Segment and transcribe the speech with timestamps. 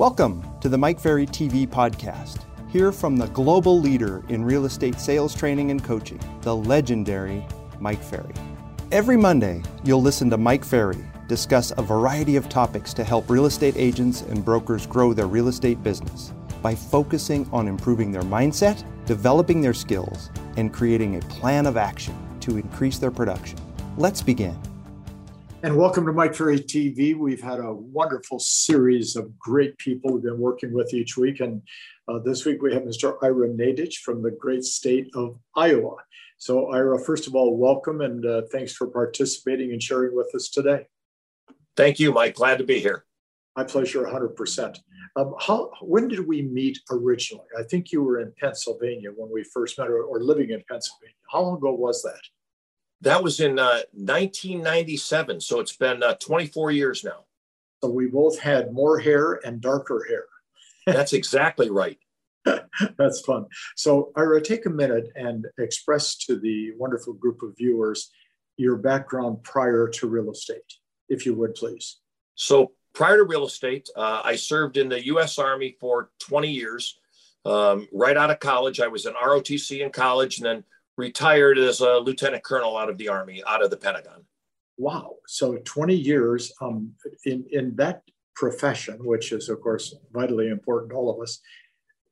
[0.00, 2.38] Welcome to the Mike Ferry TV podcast.
[2.70, 7.46] Hear from the global leader in real estate sales training and coaching, the legendary
[7.80, 8.32] Mike Ferry.
[8.92, 13.44] Every Monday, you'll listen to Mike Ferry discuss a variety of topics to help real
[13.44, 16.32] estate agents and brokers grow their real estate business
[16.62, 22.16] by focusing on improving their mindset, developing their skills, and creating a plan of action
[22.40, 23.58] to increase their production.
[23.98, 24.58] Let's begin.
[25.62, 27.14] And welcome to Mike Ferry TV.
[27.14, 31.40] We've had a wonderful series of great people we've been working with each week.
[31.40, 31.60] And
[32.08, 33.18] uh, this week we have Mr.
[33.22, 35.96] Ira Nadich from the great state of Iowa.
[36.38, 40.48] So, Ira, first of all, welcome and uh, thanks for participating and sharing with us
[40.48, 40.86] today.
[41.76, 42.36] Thank you, Mike.
[42.36, 43.04] Glad to be here.
[43.54, 44.78] My pleasure, 100%.
[45.16, 47.44] Um, how, when did we meet originally?
[47.58, 51.16] I think you were in Pennsylvania when we first met, or, or living in Pennsylvania.
[51.30, 52.20] How long ago was that?
[53.02, 55.40] That was in uh, 1997.
[55.40, 57.24] So it's been uh, 24 years now.
[57.82, 60.24] So we both had more hair and darker hair.
[60.86, 61.98] That's exactly right.
[62.44, 63.46] That's fun.
[63.76, 68.10] So, Ira, take a minute and express to the wonderful group of viewers
[68.56, 70.74] your background prior to real estate,
[71.08, 71.98] if you would, please.
[72.34, 75.38] So, prior to real estate, uh, I served in the U.S.
[75.38, 76.98] Army for 20 years.
[77.44, 80.64] Um, right out of college, I was in ROTC in college and then
[80.96, 84.24] retired as a lieutenant colonel out of the Army, out of the Pentagon.
[84.78, 85.16] Wow.
[85.26, 86.92] So 20 years um,
[87.24, 88.02] in, in that
[88.34, 91.40] profession, which is, of course, vitally important to all of us.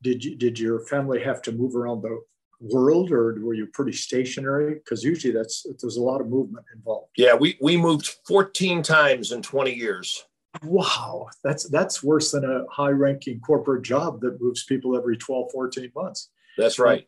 [0.02, 2.20] Did you, did your family have to move around the
[2.60, 4.74] world or were you pretty stationary?
[4.74, 7.08] Because usually that's there's a lot of movement involved.
[7.16, 10.24] Yeah, we, we moved 14 times in 20 years.
[10.62, 15.92] Wow, that's that's worse than a high-ranking corporate job that moves people every 12, 14
[15.94, 16.30] months.
[16.56, 17.06] That's right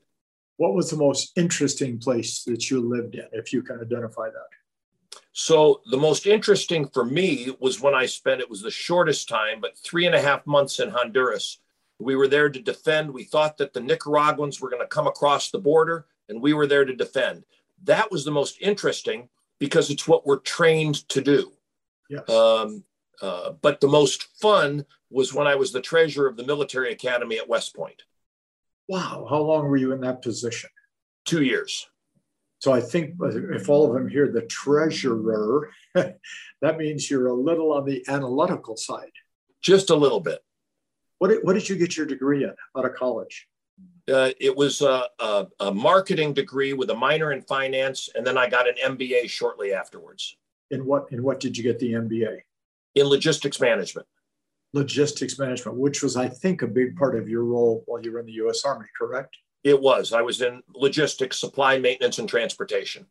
[0.61, 5.21] what was the most interesting place that you lived in, if you can identify that?
[5.33, 9.63] So the most interesting for me was when I spent, it was the shortest time,
[9.63, 11.61] but three and a half months in Honduras.
[11.99, 13.11] We were there to defend.
[13.11, 16.67] We thought that the Nicaraguans were going to come across the border, and we were
[16.67, 17.45] there to defend.
[17.85, 21.53] That was the most interesting because it's what we're trained to do.
[22.11, 22.29] Yes.
[22.29, 22.85] Um,
[23.23, 27.39] uh, but the most fun was when I was the treasurer of the military academy
[27.39, 28.03] at West Point.
[28.91, 29.25] Wow.
[29.31, 30.69] How long were you in that position?
[31.25, 31.89] Two years.
[32.59, 37.73] So I think if all of them hear the treasurer, that means you're a little
[37.73, 39.13] on the analytical side.
[39.63, 40.41] Just a little bit.
[41.19, 43.47] What did, what did you get your degree in out of college?
[44.13, 48.37] Uh, it was a, a, a, marketing degree with a minor in finance, and then
[48.37, 50.37] I got an MBA shortly afterwards.
[50.73, 52.41] In what in what did you get the MBA?
[52.97, 54.09] In logistics management
[54.73, 58.21] logistics management, which was, I think, a big part of your role while you were
[58.21, 58.65] in the U.S.
[58.65, 59.37] Army, correct?
[59.65, 60.13] It was.
[60.13, 63.07] I was in logistics, supply, maintenance, and transportation.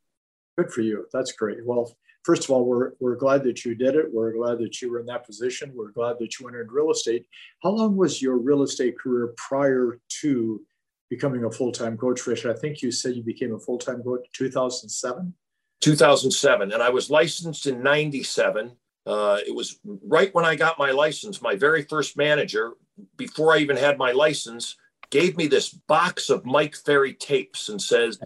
[0.57, 1.05] Good for you.
[1.13, 1.65] That's great.
[1.65, 4.05] Well, first of all, we're, we're glad that you did it.
[4.11, 5.71] We're glad that you were in that position.
[5.75, 7.25] We're glad that you entered real estate.
[7.61, 10.61] How long was your real estate career prior to
[11.09, 12.45] becoming a full time coach, Fish?
[12.45, 15.33] I think you said you became a full time coach in 2007.
[15.81, 16.71] 2007.
[16.71, 18.71] And I was licensed in 97.
[19.05, 21.41] Uh, it was right when I got my license.
[21.41, 22.73] My very first manager,
[23.17, 24.75] before I even had my license,
[25.09, 28.19] gave me this box of Mike Ferry tapes and says,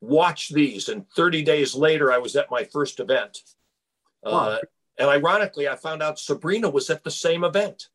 [0.00, 3.38] "Watch these." And 30 days later, I was at my first event.
[4.24, 4.60] Uh, wow.
[4.98, 7.88] and ironically, I found out Sabrina was at the same event.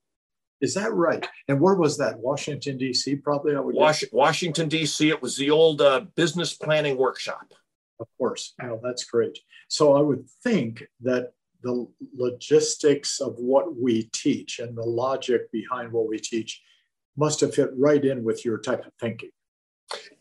[0.62, 1.28] Is that right?
[1.48, 2.20] And where was that?
[2.20, 3.16] Washington D.C.
[3.16, 3.56] Probably.
[3.56, 5.10] I would Was- Washington D.C.
[5.10, 7.54] It was the old uh, business planning workshop.
[8.00, 8.54] Of course.
[8.62, 9.40] Oh, that's great.
[9.68, 11.34] So I would think that
[11.64, 16.62] the logistics of what we teach and the logic behind what we teach
[17.18, 19.30] must have fit right in with your type of thinking.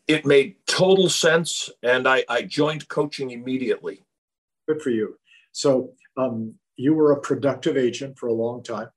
[0.09, 4.05] It made total sense, and I, I joined coaching immediately.
[4.69, 5.17] Good for you.
[5.53, 8.89] So um, you were a productive agent for a long time.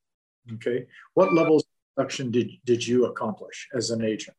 [0.53, 0.85] Okay.
[1.13, 4.37] What levels of production did, did you accomplish as an agent?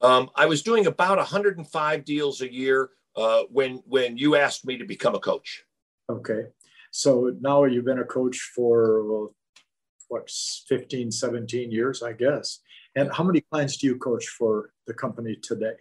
[0.00, 4.76] Um, I was doing about 105 deals a year uh, when when you asked me
[4.76, 5.64] to become a coach.
[6.10, 6.44] Okay.
[6.96, 9.34] So now you've been a coach for well,
[10.08, 10.30] what
[10.66, 12.60] 15, 17 years, I guess.
[12.94, 15.76] And how many clients do you coach for the company today?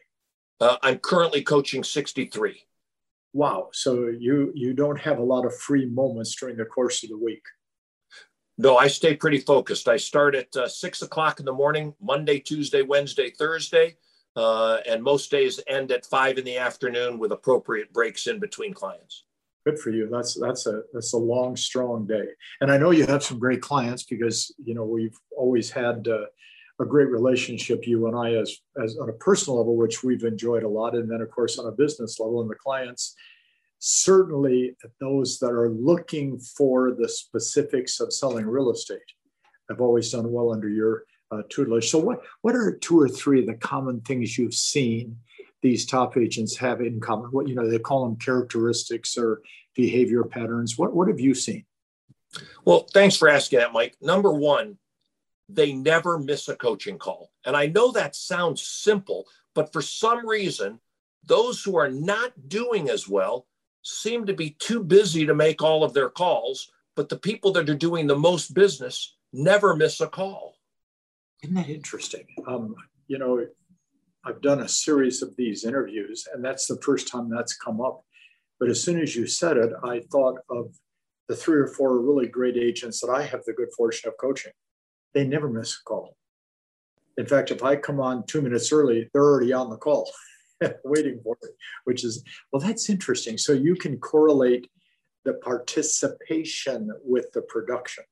[0.60, 2.62] Uh, I'm currently coaching 63.
[3.32, 3.70] Wow.
[3.72, 7.18] So you you don't have a lot of free moments during the course of the
[7.18, 7.44] week.
[8.58, 9.88] No, I stay pretty focused.
[9.88, 13.96] I start at uh, six o'clock in the morning, Monday, Tuesday, Wednesday, Thursday,
[14.36, 18.74] uh, and most days end at five in the afternoon with appropriate breaks in between
[18.74, 19.25] clients.
[19.66, 20.08] Good for you.
[20.12, 22.28] That's that's a that's a long, strong day.
[22.62, 26.26] And I know you have some great clients because you know we've always had uh,
[26.80, 30.64] a great relationship, you and I, as as on a personal level, which we've enjoyed
[30.64, 33.16] a lot, and then of course on a business level, and the clients
[33.80, 39.00] certainly those that are looking for the specifics of selling real estate.
[39.70, 41.90] have always done well under your uh, tutelage.
[41.90, 45.18] So, what what are two or three of the common things you've seen
[45.66, 47.32] these top agents have in common?
[47.32, 49.42] What you know they call them characteristics or
[49.74, 50.78] behavior patterns.
[50.78, 51.66] What what have you seen?
[52.66, 53.96] Well, thanks for asking that, Mike.
[54.00, 54.78] Number one,
[55.50, 59.26] they never miss a coaching call, and I know that sounds simple,
[59.56, 60.80] but for some reason,
[61.26, 63.48] those who are not doing as well
[63.82, 66.72] seem to be too busy to make all of their calls.
[66.96, 70.56] But the people that are doing the most business never miss a call.
[71.44, 72.26] Isn't that interesting?
[72.48, 72.76] Um,
[73.08, 73.46] you know,
[74.26, 78.04] I've done a series of these interviews, and that's the first time that's come up.
[78.60, 80.74] But as soon as you said it, I thought of
[81.28, 84.54] the three or four really great agents that I have the good fortune of coaching.
[85.14, 86.18] They never miss a call.
[87.18, 90.12] In fact, if I come on two minutes early, they're already on the call
[90.84, 91.50] waiting for me,
[91.86, 93.38] which is, well, that's interesting.
[93.38, 94.68] So you can correlate
[95.24, 98.04] the participation with the production.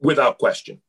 [0.00, 0.80] Without question.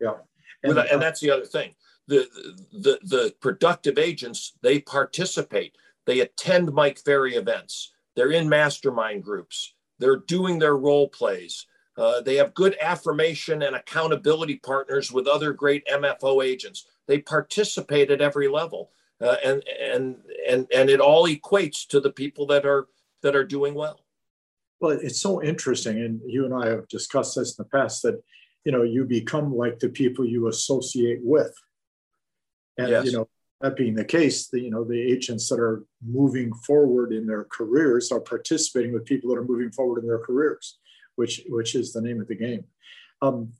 [0.00, 0.14] Yeah.
[0.62, 1.74] And, Without, and that's the other thing.
[2.10, 2.28] The,
[2.72, 5.76] the, the productive agents, they participate.
[6.06, 7.92] They attend Mike Ferry events.
[8.16, 9.74] They're in mastermind groups.
[10.00, 11.66] They're doing their role plays.
[11.96, 16.86] Uh, they have good affirmation and accountability partners with other great MFO agents.
[17.06, 18.90] They participate at every level,
[19.20, 20.16] uh, and and
[20.48, 22.88] and and it all equates to the people that are
[23.22, 24.00] that are doing well.
[24.80, 28.22] Well, it's so interesting, and you and I have discussed this in the past that
[28.64, 31.52] you know you become like the people you associate with,
[32.80, 33.04] and yes.
[33.04, 33.28] you know
[33.60, 37.44] that being the case, the, you know the agents that are moving forward in their
[37.44, 40.78] careers are participating with people that are moving forward in their careers,
[41.16, 42.64] which which is the name of the game.
[43.22, 43.52] Um,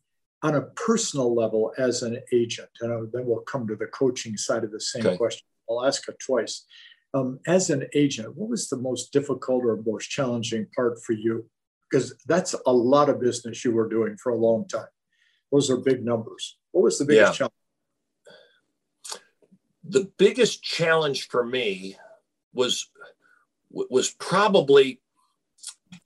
[0.43, 4.65] on a personal level, as an agent, and then we'll come to the coaching side
[4.65, 5.17] of the same okay.
[5.17, 5.47] question.
[5.69, 6.65] I'll ask it twice.
[7.13, 11.45] Um, as an agent, what was the most difficult or most challenging part for you?
[11.91, 14.87] Because that's a lot of business you were doing for a long time.
[15.53, 16.57] Those are big numbers.
[16.71, 17.37] What was the biggest yeah.
[17.37, 17.55] challenge?
[19.85, 21.97] The biggest challenge for me
[22.53, 22.89] was
[23.71, 25.01] was probably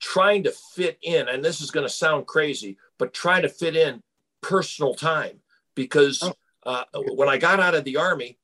[0.01, 3.77] trying to fit in and this is going to sound crazy but trying to fit
[3.77, 4.03] in
[4.43, 5.41] personal time
[5.75, 6.35] because oh.
[6.65, 8.39] uh, when i got out of the army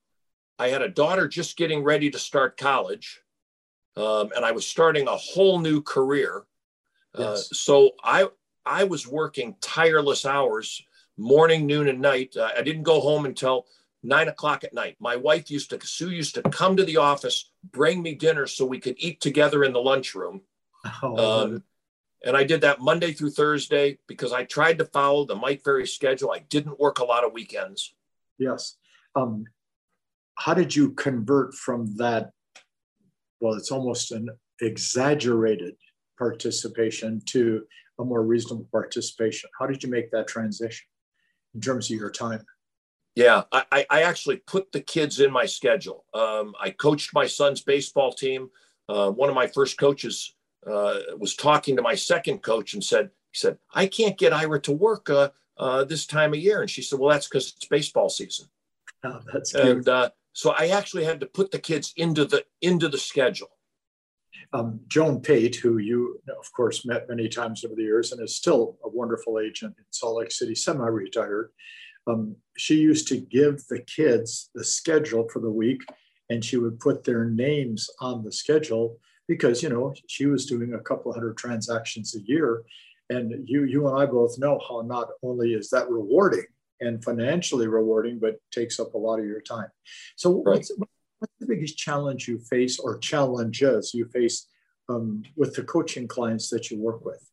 [0.59, 3.21] i had a daughter just getting ready to start college
[3.95, 6.43] um, and i was starting a whole new career
[7.17, 7.51] uh, yes.
[7.51, 8.27] uh, so i
[8.65, 10.83] i was working tireless hours
[11.17, 13.65] morning noon and night uh, i didn't go home until
[14.03, 14.97] nine o'clock at night.
[14.99, 18.65] My wife used to, Sue used to come to the office, bring me dinner so
[18.65, 20.41] we could eat together in the lunchroom.
[21.03, 21.43] Oh.
[21.43, 21.63] Um,
[22.23, 25.87] and I did that Monday through Thursday because I tried to follow the Mike Ferry
[25.87, 26.31] schedule.
[26.31, 27.93] I didn't work a lot of weekends.
[28.37, 28.77] Yes.
[29.15, 29.45] Um,
[30.35, 32.31] how did you convert from that?
[33.39, 34.29] Well, it's almost an
[34.61, 35.75] exaggerated
[36.17, 37.63] participation to
[37.99, 39.49] a more reasonable participation.
[39.59, 40.85] How did you make that transition
[41.55, 42.43] in terms of your time?
[43.15, 46.05] Yeah, I, I actually put the kids in my schedule.
[46.13, 48.49] Um, I coached my son's baseball team.
[48.87, 50.35] Uh, one of my first coaches
[50.65, 54.61] uh, was talking to my second coach and said, he said, I can't get Ira
[54.61, 56.61] to work uh, uh this time of year.
[56.61, 58.47] And she said, well, that's because it's baseball season.
[59.03, 59.65] Oh, that's cute.
[59.65, 63.49] And uh, so I actually had to put the kids into the into the schedule.
[64.53, 68.35] Um, Joan Pate, who you of course met many times over the years and is
[68.35, 71.51] still a wonderful agent in Salt Lake City, semi-retired
[72.07, 75.81] um, she used to give the kids the schedule for the week
[76.29, 80.73] and she would put their names on the schedule because you know she was doing
[80.73, 82.63] a couple hundred transactions a year.
[83.09, 86.45] And you you and i both know how not only is that rewarding
[86.79, 89.67] and financially rewarding but takes up a lot of your time.
[90.15, 90.57] So right.
[90.57, 90.71] what's,
[91.19, 94.47] what's the biggest challenge you face or challenges you face
[94.89, 97.30] um, with the coaching clients that you work with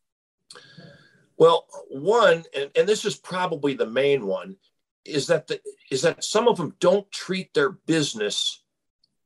[1.39, 4.57] well, one, and, and this is probably the main one,
[5.05, 8.61] is that the, is that some of them don't treat their business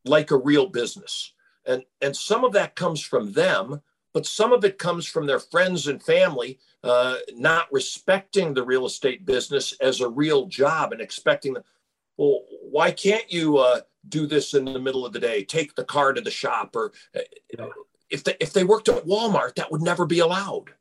[0.06, 1.34] like a real business.
[1.66, 3.82] And, and some of that comes from them,
[4.14, 8.86] but some of it comes from their friends and family uh, not respecting the real
[8.86, 11.64] estate business as a real job and expecting them.
[12.18, 15.44] Well, why can't you uh, do this in the middle of the day?
[15.44, 17.66] Take the car to the shop, or uh,
[18.10, 20.74] if they if they worked at Walmart, that would never be allowed.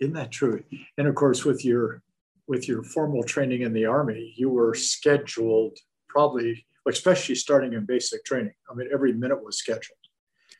[0.00, 0.62] Isn't that true?
[0.96, 2.02] And of course, with your
[2.46, 5.76] with your formal training in the army, you were scheduled
[6.08, 8.54] probably, especially starting in basic training.
[8.70, 9.98] I mean, every minute was scheduled.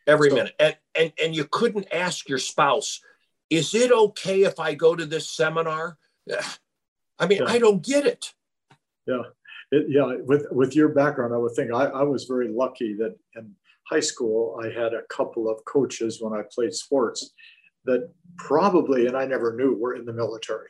[0.07, 3.01] Every so, minute, and, and and you couldn't ask your spouse,
[3.51, 5.99] "Is it okay if I go to this seminar?"
[7.21, 7.49] I mean, yeah.
[7.49, 8.33] I don't get it.
[9.07, 9.23] Yeah,
[9.71, 10.17] it, yeah.
[10.25, 13.55] With with your background, I would think I, I was very lucky that in
[13.89, 17.33] high school I had a couple of coaches when I played sports
[17.89, 20.69] that probably, and I never knew, were in the military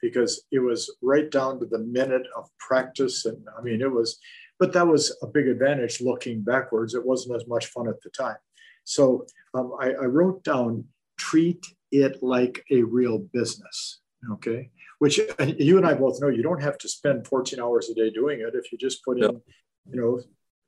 [0.00, 3.26] because it was right down to the minute of practice.
[3.26, 4.18] And I mean, it was,
[4.58, 6.94] but that was a big advantage looking backwards.
[6.94, 8.36] It wasn't as much fun at the time.
[8.84, 10.84] So um, I, I wrote down
[11.18, 14.00] treat it like a real business.
[14.32, 14.70] Okay.
[14.98, 15.18] Which
[15.58, 18.40] you and I both know you don't have to spend 14 hours a day doing
[18.40, 18.54] it.
[18.54, 19.40] If you just put in,
[19.90, 20.20] you know,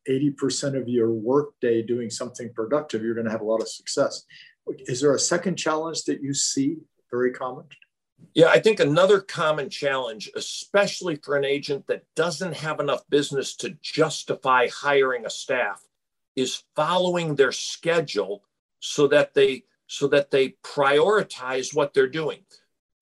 [0.08, 4.24] 80% of your workday doing something productive, you're going to have a lot of success.
[4.66, 6.78] Is there a second challenge that you see
[7.11, 7.64] very common?
[8.35, 13.54] Yeah, I think another common challenge, especially for an agent that doesn't have enough business
[13.56, 15.83] to justify hiring a staff,
[16.35, 18.42] is following their schedule
[18.80, 22.40] so that they so that they prioritize what they're doing.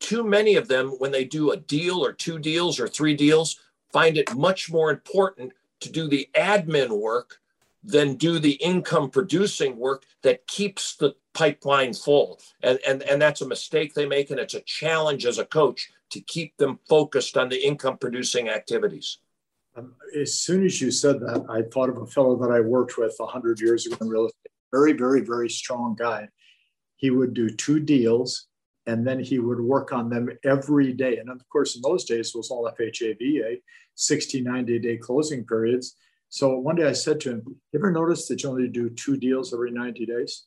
[0.00, 3.60] Too many of them, when they do a deal or two deals or three deals,
[3.92, 7.38] find it much more important to do the admin work
[7.84, 12.40] than do the income producing work that keeps the pipeline full.
[12.62, 14.30] And, and, and that's a mistake they make.
[14.30, 18.48] And it's a challenge as a coach to keep them focused on the income producing
[18.48, 19.18] activities.
[19.76, 22.98] Um, as soon as you said that, I thought of a fellow that I worked
[22.98, 24.52] with 100 years ago in real estate.
[24.70, 26.28] Very, very, very strong guy.
[26.96, 28.46] He would do two deals
[28.86, 31.18] and then he would work on them every day.
[31.18, 33.56] And of course, in those days, it was all FHA, VA,
[33.94, 35.96] 60, 90 day closing periods.
[36.32, 39.18] So one day I said to him, You ever notice that you only do two
[39.18, 40.46] deals every 90 days?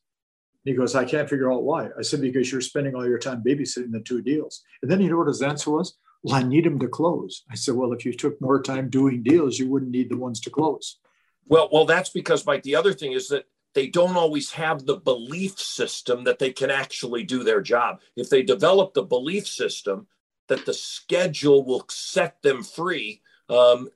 [0.63, 1.89] He goes, I can't figure out why.
[1.95, 4.63] I said, Because you're spending all your time babysitting the two deals.
[4.81, 5.95] And then you know what his answer was?
[6.23, 7.43] Well, I need them to close.
[7.51, 10.39] I said, Well, if you took more time doing deals, you wouldn't need the ones
[10.41, 10.97] to close.
[11.45, 14.97] Well, well, that's because, Mike, the other thing is that they don't always have the
[14.97, 17.99] belief system that they can actually do their job.
[18.15, 20.07] If they develop the belief system
[20.47, 23.89] that the schedule will set them free, um,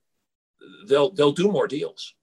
[0.88, 2.13] they'll they'll do more deals.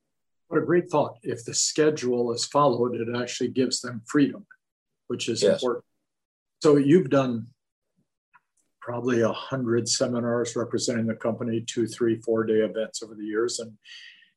[0.49, 1.19] What a great thought!
[1.23, 4.47] If the schedule is followed, it actually gives them freedom,
[5.09, 5.55] which is yes.
[5.55, 5.85] important.
[6.63, 7.49] So you've done
[8.81, 13.59] probably a hundred seminars representing the company, two, three, four day events over the years,
[13.59, 13.73] and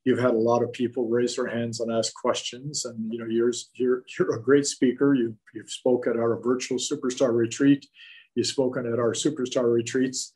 [0.06, 2.86] you've had a lot of people raise their hands and ask questions.
[2.86, 5.14] And you know, you're you're, you're a great speaker.
[5.14, 7.86] You you've spoken at our virtual superstar retreat.
[8.36, 10.34] You've spoken at our superstar retreats.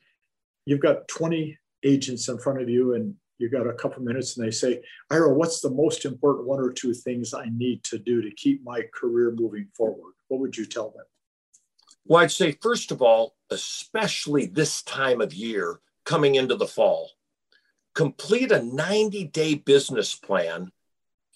[0.66, 4.46] You've got 20 agents in front of you, and you got a couple minutes, and
[4.46, 8.22] they say, "Ira, what's the most important one or two things I need to do
[8.22, 11.06] to keep my career moving forward?" What would you tell them?
[12.06, 17.12] Well, I'd say first of all, especially this time of year, coming into the fall
[17.94, 20.72] complete a 90 day business plan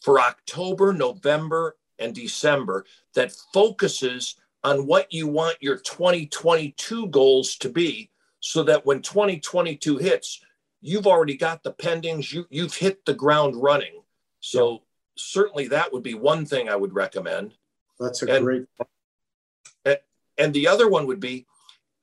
[0.02, 2.86] for October, November, and December
[3.16, 9.98] that focuses on what you want your 2022 goals to be so that when 2022
[9.98, 10.42] hits,
[10.88, 14.02] you've already got the pendings, you, you've hit the ground running.
[14.40, 14.78] So, yeah.
[15.18, 17.54] certainly that would be one thing I would recommend.
[18.00, 18.66] That's a and, great.
[20.38, 21.48] And the other one would be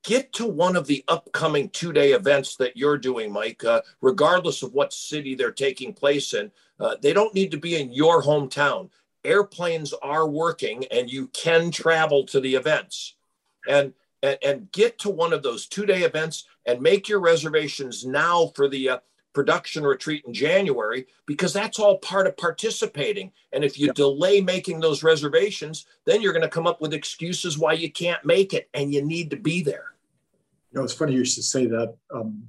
[0.03, 4.63] get to one of the upcoming two day events that you're doing, Mike, uh, regardless
[4.63, 6.51] of what city they're taking place in.
[6.79, 8.91] Uh, they don't need to be in your hometown.
[9.25, 13.15] Airplanes are working and you can travel to the events.
[13.69, 18.07] And, and, and get to one of those two day events and make your reservations
[18.07, 18.99] now for the uh,
[19.35, 23.31] production retreat in January because that's all part of participating.
[23.53, 23.95] And if you yep.
[23.95, 28.25] delay making those reservations, then you're going to come up with excuses why you can't
[28.25, 29.93] make it and you need to be there.
[30.73, 31.95] You know, it's funny you should say that.
[32.13, 32.45] Um,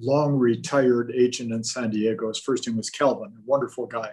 [0.00, 2.28] long retired agent in San Diego.
[2.28, 4.12] His first name was Calvin, a wonderful guy.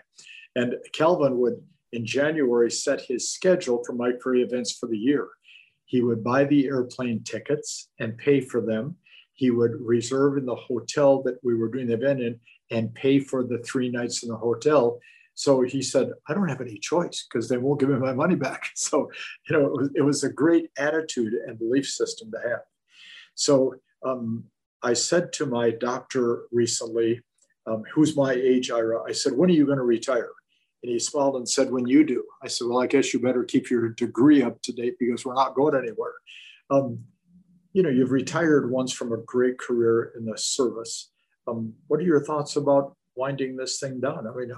[0.56, 5.28] And Calvin would, in January, set his schedule for Mike Ferry events for the year.
[5.86, 8.96] He would buy the airplane tickets and pay for them.
[9.34, 12.40] He would reserve in the hotel that we were doing the event in
[12.72, 15.00] and pay for the three nights in the hotel.
[15.36, 18.36] So he said, I don't have any choice because they won't give me my money
[18.36, 18.68] back.
[18.76, 19.10] So,
[19.50, 22.62] you know, it was, it was a great attitude and belief system to have.
[23.36, 23.76] So
[24.06, 24.46] um,
[24.82, 27.22] I said to my doctor recently,
[27.68, 29.04] um, who's my age, Ira?
[29.08, 30.30] I said, when are you going to retire?
[30.86, 32.24] And he smiled and said, when you do.
[32.44, 35.34] I said, well, I guess you better keep your degree up to date because we're
[35.34, 36.14] not going anywhere.
[36.70, 37.00] Um,
[37.74, 41.10] you know, you've retired once from a great career in the service.
[41.48, 44.28] Um, what are your thoughts about winding this thing down?
[44.28, 44.52] I mean,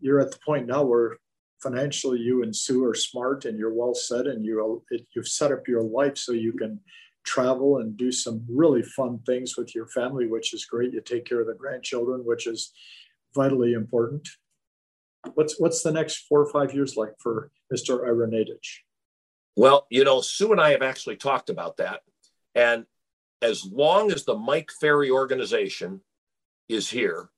[0.00, 1.18] you're at the point now where
[1.62, 4.82] financially you and Sue are smart and you're well set and you
[5.14, 6.80] you've set up your life so you can
[7.24, 10.92] travel and do some really fun things with your family, which is great.
[10.92, 12.72] You take care of the grandchildren, which is
[13.36, 14.28] vitally important.
[15.34, 18.04] What's what's the next four or five years like for Mr.
[18.04, 18.80] Ira Nadich?
[19.56, 22.00] Well, you know, Sue and I have actually talked about that.
[22.54, 22.86] And
[23.40, 26.00] as long as the Mike Ferry organization
[26.68, 27.28] is here,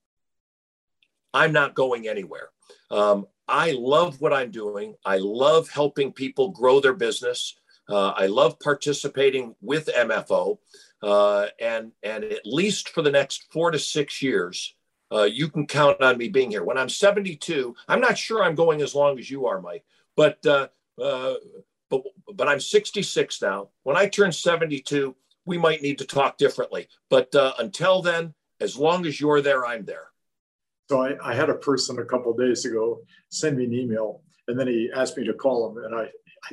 [1.35, 2.49] I'm not going anywhere.
[2.91, 4.95] Um, I love what I'm doing.
[5.05, 7.59] I love helping people grow their business.
[7.89, 10.59] Uh, I love participating with MFO,
[11.03, 14.75] uh, and and at least for the next four to six years,
[15.13, 16.65] uh, you can count on me being here.
[16.65, 19.85] When I'm 72, I'm not sure I'm going as long as you are, Mike,
[20.17, 20.69] but uh,
[21.01, 21.35] uh,
[21.91, 22.03] but
[22.35, 23.69] but I'm 66 now.
[23.85, 26.89] When I turn 72, we might need to talk differently.
[27.09, 30.09] But uh, until then, as long as you're there, I'm there.
[30.89, 34.59] So I, I had a person a couple days ago send me an email, and
[34.59, 36.09] then he asked me to call him, and I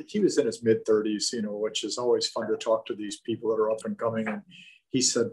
[0.06, 2.94] he was in his mid 30s, you know, which is always fun to talk to
[2.94, 4.26] these people that are up and coming.
[4.28, 4.42] And
[4.90, 5.30] he said,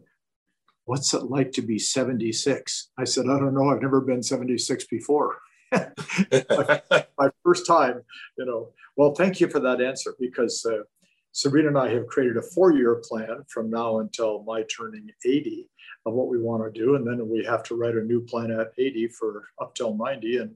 [0.86, 2.90] What's it like to be 76?
[2.98, 3.70] I said, I don't know.
[3.70, 5.38] I've never been 76 before.
[5.72, 8.02] my, first time,
[8.38, 8.70] you know.
[8.98, 10.84] Well, thank you for that answer because uh,
[11.32, 15.70] Sabrina and I have created a four year plan from now until my turning 80
[16.06, 16.96] of what we want to do.
[16.96, 20.38] And then we have to write a new plan at 80 for up till 90.
[20.38, 20.56] And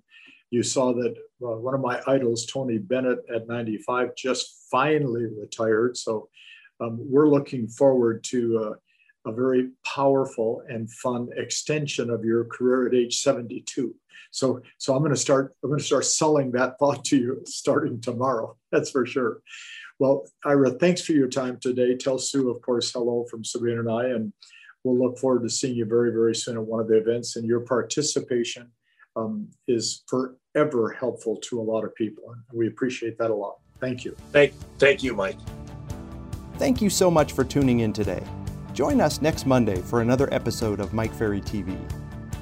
[0.50, 5.96] you saw that uh, one of my idols, Tony Bennett, at 95, just finally retired.
[5.98, 6.30] So
[6.82, 8.74] um, we're looking forward to uh,
[9.26, 13.96] a very powerful and fun extension of your career at age 72.
[14.32, 15.56] So, so I'm going to start.
[15.64, 18.58] I'm going to start selling that thought to you starting tomorrow.
[18.72, 19.42] That's for sure.
[19.98, 21.96] Well, Ira, thanks for your time today.
[21.96, 24.34] Tell Sue, of course, hello from Sabrina and I, and
[24.84, 27.38] we'll look forward to seeing you very, very soon at one of the events.
[27.38, 28.70] And your participation
[29.16, 32.26] um, is forever helpful to a lot of people.
[32.32, 33.60] And we appreciate that a lot.
[33.80, 34.16] Thank you.
[34.34, 35.38] Thank, thank you, Mike.
[36.58, 38.24] Thank you so much for tuning in today.
[38.76, 41.80] Join us next Monday for another episode of Mike Ferry TV.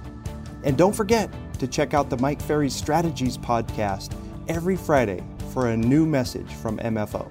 [0.62, 5.76] And don't forget to check out the Mike Ferry Strategies podcast every Friday for a
[5.76, 7.28] new message from MFO.